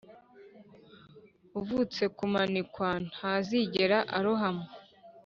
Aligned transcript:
uvutse 1.59 2.03
kumanikwa 2.17 2.89
ntazigera 3.11 3.97
arohama. 4.17 4.65